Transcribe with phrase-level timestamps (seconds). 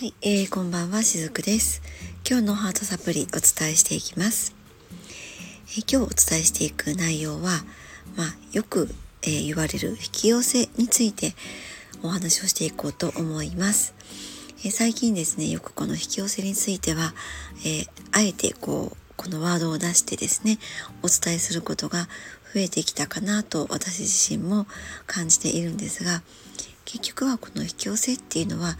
[0.00, 1.82] はい、えー、こんばんはしずくです。
[2.26, 4.56] 今日のハートサプリお伝えしていきます、
[5.66, 7.50] えー、今日お伝えしていく内容は
[8.16, 8.88] まあ、よく、
[9.20, 11.34] えー、言われる引き寄せについて
[12.02, 13.92] お話をしていこうと思います、
[14.64, 17.12] えー、最近ですねよくこの引き寄せについては、
[17.66, 20.58] えあえてこうこのワードを出してですね
[21.02, 22.08] お伝えすることが
[22.54, 24.66] 増えてきたかなと私自身も
[25.06, 26.22] 感じているんですが
[26.92, 28.76] 結局はこの引き寄せっていうのは、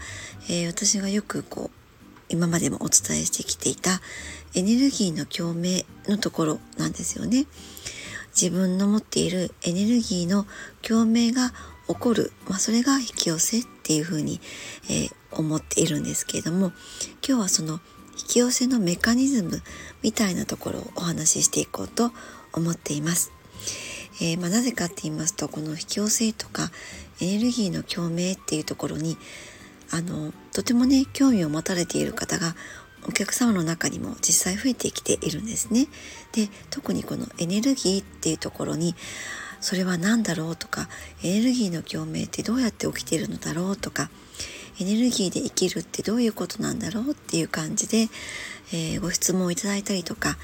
[0.49, 1.77] えー、私がよくこう
[2.27, 4.01] 今までもお伝えしてきていた
[4.53, 7.45] エネルギーの共鳴のところなんですよね。
[8.37, 10.45] 自分の持っているエネルギーの
[10.81, 11.53] 共鳴が
[11.87, 14.41] 起こる、まあ、それが引き寄せっていうふうに、
[14.89, 16.73] えー、思っているんですけれども
[17.25, 17.79] 今日はその
[18.17, 19.61] 引き寄せのメカニズム
[20.01, 22.11] みたいなところをお話ししていこうと
[22.51, 23.31] 思っています。
[24.19, 26.69] えー、まあ、なぜかって言いますとこの引き寄せとか
[27.21, 29.17] エネルギーの共鳴っていうところに
[29.91, 32.55] あのとてもね興味を持たれている方が
[33.07, 35.87] お客様の中にも実際増えてきているんですね。
[36.33, 38.95] で特にこのエネルギーっていうところに
[39.59, 40.87] それは何だろうとか
[41.23, 44.09] エネルギーの共鳴ってどうやって起きているのだろうとか
[44.79, 48.07] エネルギーで生きるってどういうことなんだろうっていう感じで、
[48.73, 50.37] えー、ご質問をいただいたりとか、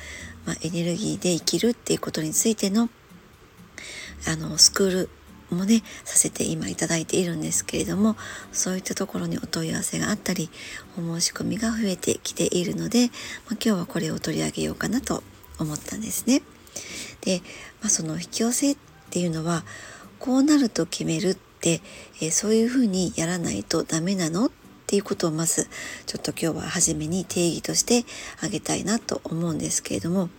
[0.45, 2.89] まあ、エネルギーで生きるっていうことについての
[4.28, 5.09] あのスクール
[5.56, 8.16] もねさせて今いただいているんですけれども
[8.52, 10.50] そういったところにお問い合わせがあったり
[10.98, 13.12] お申し込みが増えてきているので、まあ、
[13.53, 15.23] 今日はこれを取り上げようかなと
[15.59, 16.42] 思ったんですね。
[17.22, 17.42] で、
[17.81, 18.78] まあ、その引き寄せっ
[19.09, 19.64] ていうのは
[20.20, 21.81] こうなると決めるって、
[22.22, 24.52] えー、そういうふうにやらないとダメなのっ
[24.86, 25.68] ていうことをまず
[26.06, 28.06] ちょっと今日は初めに定義として
[28.42, 30.30] あげたいなと思うんですけれども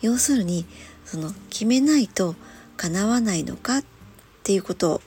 [0.00, 0.64] 要するに
[1.04, 2.34] その決めないと
[2.76, 3.84] 叶わないのかっ
[4.44, 4.98] っていうことを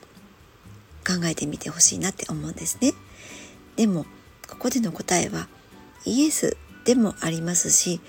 [1.06, 2.92] 考えてみてほしいなって思うんですね。
[3.76, 4.04] でも
[4.48, 5.46] ここでの答えは
[6.04, 8.00] イエスでもありますし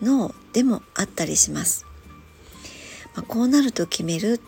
[0.00, 1.86] ノーでもあったりします。
[3.16, 4.40] まあ、こうなると決める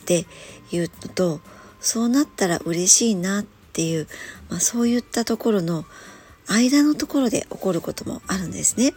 [0.00, 0.24] って
[0.70, 1.40] いうのと
[1.78, 4.08] そうなったら嬉しいなっていう、
[4.48, 5.84] まあ、そういったところの
[6.46, 8.94] 間のところで起こることもあるんですね。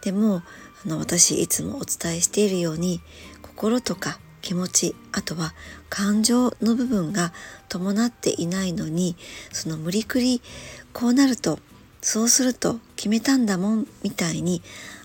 [0.00, 0.42] でも
[0.86, 3.02] あの私いつもお伝えしているように
[3.42, 5.54] 心とか気持ちあとは
[5.88, 7.32] 感情の部分が
[7.68, 9.16] 伴っていないのに
[9.52, 10.40] その無理くり
[10.92, 11.58] こうなると
[12.00, 14.62] そうすると決めたんだもんみたいに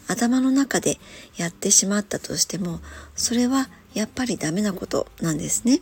[0.07, 0.99] 頭の中で
[1.37, 2.79] やってしまったとしても
[3.15, 5.79] それはやっぱりダメなことなんですね。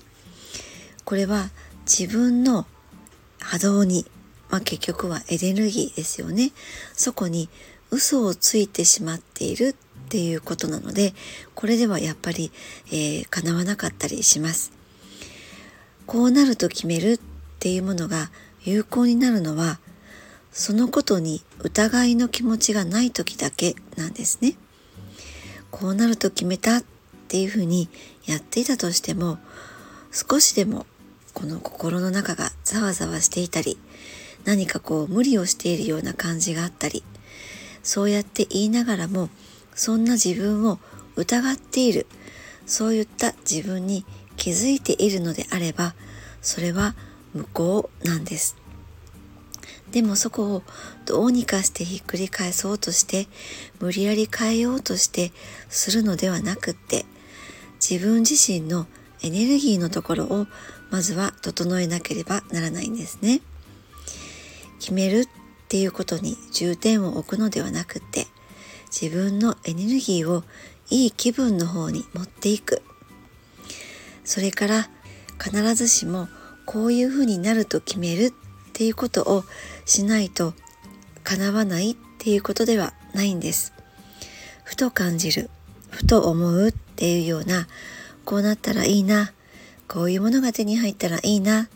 [1.06, 1.50] これは
[1.86, 2.66] 自分の
[3.40, 4.06] 波動に、
[4.50, 6.52] まあ、結局はエネルギーですよね。
[6.94, 7.50] そこに
[7.90, 9.76] 嘘をついてしまっている
[10.12, 11.14] っていうことなので
[11.56, 12.52] これではやっぱり、
[12.88, 14.74] えー、叶わなかったりします。
[16.06, 17.20] こうなると決めるっ
[17.60, 18.30] ていうものが
[18.66, 19.80] 有効になるのは
[20.52, 24.56] そのことに疑いの気持ちがない時だけなんですね。
[25.70, 26.84] こうなると決めたっ
[27.30, 27.88] ていうふうに
[28.26, 29.38] やっていたとしても
[30.12, 30.86] 少しでも
[31.34, 33.78] この心の中がざわざわしていたり
[34.44, 37.02] 何かこう無理をしているような感じがあったり
[37.82, 39.30] そうやって言いながらも
[39.82, 40.78] そんな自分を
[41.16, 42.06] 疑っている。
[42.68, 44.06] そういった自分に
[44.38, 45.96] 気づいているのであれば
[46.40, 46.94] それは
[47.34, 48.56] 無効なんです。
[49.92, 50.64] でもそこを
[51.08, 53.28] どうにかしてひっくり返そうとして
[53.80, 55.32] 無理やり変えようとして
[55.68, 57.04] するのではなくって
[57.80, 58.86] 自分自身の
[59.24, 60.46] エネルギーのところを
[60.92, 63.42] まずは整えなければならないんですね。
[64.80, 65.28] 決めるっ
[65.70, 68.28] ていうことに重点を置くのではなくって
[68.92, 70.44] 自分のエネルギーを
[70.90, 72.82] いい気分の方に持っていく。
[74.24, 74.90] それから
[75.44, 76.28] 必ずしも
[76.66, 78.32] こういうふうになると決めるっ
[78.74, 79.44] ていうことを
[79.86, 80.54] しないと
[81.24, 83.74] 叶わないっていうことではないんです。
[84.64, 85.50] ふと感じる
[85.90, 87.68] ふと思うっていうような
[88.24, 89.34] こうなったらいいな
[89.88, 91.68] こういうものが手に入ったらいいなっ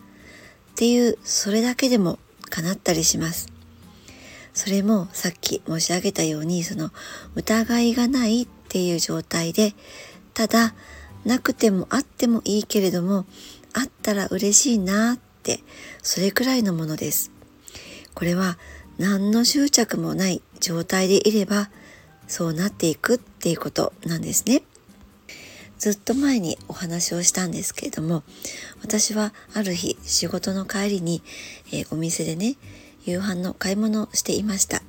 [0.76, 2.20] ていうそれだけでも
[2.50, 3.55] 叶ったりします。
[4.56, 6.90] それもさっき申し上げたようにその
[7.36, 9.76] 疑いがないっていう状態で
[10.34, 10.74] ただ
[11.26, 13.26] なくてもあってもいいけれども
[13.74, 15.60] あったら嬉しいなって
[16.02, 17.32] それくらいのものです。
[18.14, 18.58] これは
[18.98, 21.70] 何の執着もない状態でいれば
[22.28, 24.64] そうなっていくっていうことなんですね。
[25.78, 28.24] ずっと前にお話をしたんですけれども
[28.82, 31.22] 私はある日仕事の帰りに、
[31.74, 32.56] えー、お店でね
[33.06, 34.82] 夕飯の買い物をしていました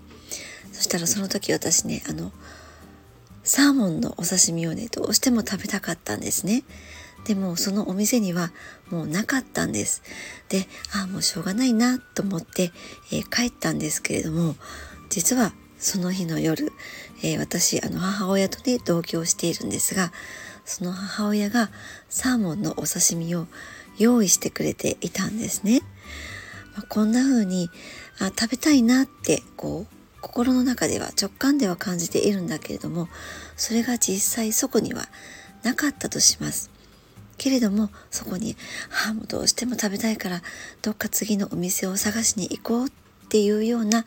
[0.72, 2.32] そしたらその時私ねあの
[3.44, 6.64] サーモンのお刺身をねどうしても食べたかったんですね
[7.26, 8.52] でもそのお店には
[8.88, 10.02] もうなかったんです。
[10.48, 12.70] で、ああ、もうしょうがないなと思って、
[13.12, 14.54] えー、帰ったんですけれども、
[15.08, 16.70] 実はその日の夜、
[17.24, 20.12] えー、私、あの母親とね、同居をしているんですが、
[20.64, 21.70] その母親が
[22.08, 23.48] サーモンのお刺身を
[23.98, 25.80] 用意してくれていたんですね。
[26.76, 27.70] まあ、こんな風に
[28.18, 33.08] あ食べたいなってこう心の中では直感では感じているんだけれども
[33.56, 35.08] それが実際そこには
[35.62, 36.70] なかったとします。
[37.38, 38.56] けれどもそこに
[39.06, 40.42] 「ああもうどうしても食べたいから
[40.82, 42.90] どっか次のお店を探しに行こう」っ
[43.28, 44.04] ていうような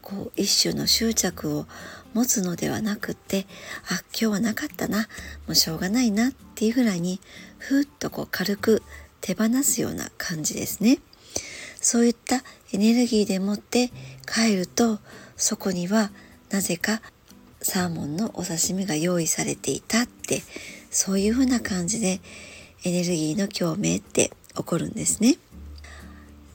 [0.00, 1.66] こう一種の執着を
[2.14, 3.46] 持つのではなくって
[3.90, 7.20] 「あ今日はなかったなもうしょうがないな」っていうぐらいに
[7.58, 8.82] ふっとこう軽く
[9.20, 11.00] 手放すような感じですね。
[11.80, 12.42] そういった
[12.72, 13.90] エネルギーでもって
[14.26, 14.98] 帰ると
[15.36, 16.10] そこには
[16.50, 17.00] なぜか
[17.62, 20.42] サーモンのお刺身が用意されていたって
[20.90, 22.20] そういうふうな感じで
[22.84, 25.36] エネルギーの共鳴って起こるんですね。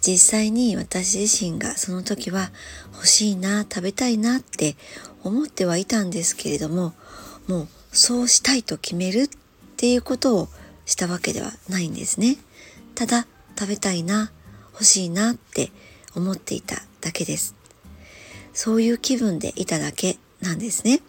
[0.01, 2.51] 実際に私自身がその時は
[2.94, 4.75] 欲しいな食べたいなって
[5.24, 6.94] 思ってはいたんですけれども
[7.48, 9.30] もうそうしたいと決めるっ
[9.78, 10.48] ていうことを
[10.86, 12.38] したわけではないんですね。
[12.94, 13.25] ただ
[13.57, 14.31] 食べたいな
[14.75, 15.72] 欲しいなって
[16.16, 17.56] 思っていただけです。
[18.54, 21.01] そういう気分でいただけなんですね。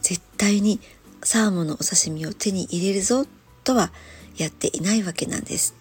[0.00, 0.80] 絶対に
[1.22, 3.26] サーモンのお刺身を手に入れるぞ
[3.62, 3.92] とは
[4.36, 5.74] やっていないわけなんです。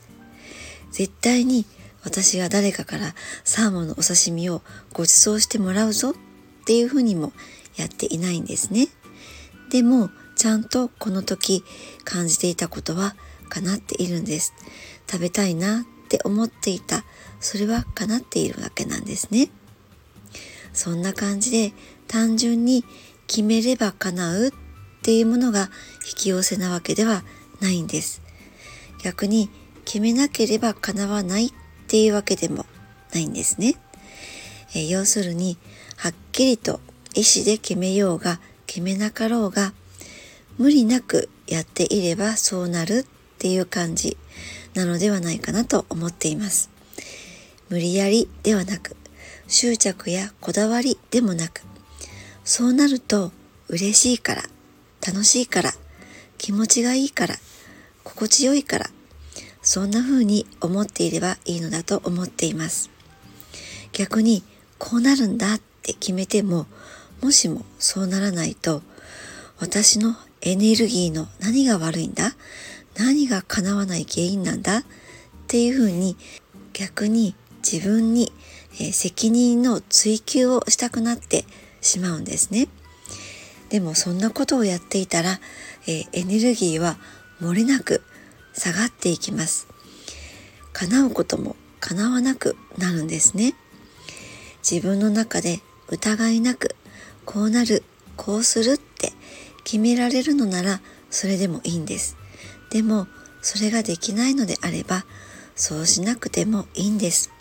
[0.92, 1.66] 絶対に
[2.04, 4.62] 私が誰かからサーモンのお刺身を
[4.94, 6.14] ご馳走してもらうぞっ
[6.66, 7.32] ていうふうにも
[7.78, 8.88] やっていないんですね。
[9.72, 11.64] でもちゃんとこの時
[12.04, 13.16] 感じていたことは
[13.50, 14.54] 叶っているんです。
[15.10, 17.04] 食べたいなって思っていた。
[17.40, 19.52] それは叶っているわけなんですね。
[20.74, 21.74] そんな感じで
[22.08, 22.84] 単純に
[23.28, 24.52] 決めれば叶うっ
[25.04, 25.70] ていうものが
[26.06, 27.24] 引き寄せなわけでは
[27.62, 28.24] ないんです。
[29.04, 29.52] 逆に
[29.86, 31.52] 決めなければ叶わないっ
[31.88, 32.66] ていうわけでも
[33.14, 33.76] ないんですね、
[34.76, 35.58] え要するに
[35.98, 36.80] はっきりと
[37.16, 39.74] 意思で決めようが決めなかろうが
[40.58, 43.06] 無理なくやっていればそうなる
[43.40, 44.18] っていう感じ
[44.74, 46.70] なのではないかなと思っています。
[47.70, 48.98] 無理やりではなく、
[49.48, 51.62] 執着やこだわりでもなく、
[52.44, 53.32] そうなると
[53.70, 54.44] 嬉しいから、
[55.08, 55.72] 楽しいから、
[56.38, 57.36] 気持ちがいいから、
[58.04, 58.90] 心地よいから、
[59.62, 62.90] そんな風に思っていればいいのだと思っています。
[63.94, 64.44] 逆に
[64.78, 66.68] こうなるんだって決めても、
[67.22, 68.82] もしもそうならないと、
[69.60, 72.36] 私のエネルギーの何が悪いんだ
[73.00, 74.80] 何が叶わない原因なんだ？
[74.80, 74.84] っ
[75.48, 76.18] ていうふうに
[76.74, 78.32] 逆に自分に、
[78.80, 81.46] え責任の追及をしたくなって
[81.82, 82.68] しまうんですね。
[83.70, 85.40] でもそんなことをやっていたら、
[85.88, 86.98] えエネルギーは
[87.42, 88.04] 漏れなく
[88.54, 89.68] 下がっていきます。
[90.74, 93.56] 叶うことも叶わなくなるんですね。
[94.70, 96.76] 自分の中で疑いなく
[97.26, 97.84] こうなる
[98.18, 99.14] こうするって
[99.64, 102.19] 決められるのならそれでもいいんです。
[102.70, 103.08] でも
[103.42, 105.06] それができないのであれば
[105.56, 107.32] そうしなくてもいいんです、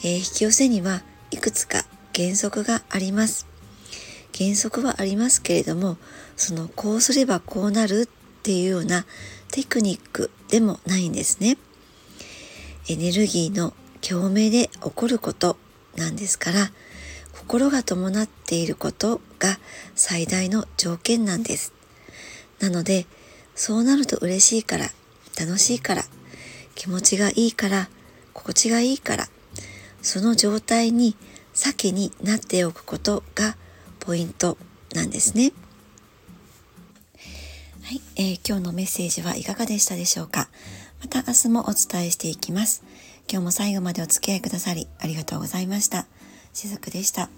[0.00, 1.84] えー、引き寄せにはいくつか
[2.14, 3.46] 原則があります。
[4.36, 5.96] 原則はありますけれども
[6.36, 9.06] そのこうすればこうなるっていうような
[9.50, 11.56] テクニックでもないんですね。
[12.88, 15.56] エネルギーの共鳴で起こること
[15.96, 16.70] なんですから
[17.32, 19.58] 心が伴っていることが
[19.94, 21.72] 最大の条件なんです。
[22.60, 23.06] なので
[23.56, 24.90] そうなると嬉しいから、
[25.36, 26.04] 楽しいから、
[26.76, 27.88] 気持ちがいいから、
[28.32, 29.28] 心地がいいから、
[30.02, 31.16] その状態に
[31.52, 33.56] 先になっておくことが
[33.98, 34.56] ポイント
[34.94, 35.52] なんですね。
[37.82, 40.48] はい、えー、今日のメッセージはいかがでしたでしょうか？
[41.00, 42.82] また明日もお伝えしていきます。
[43.28, 46.06] 今日も最後までお付き合いくださりありがとうございました。
[46.52, 47.30] しずくでした。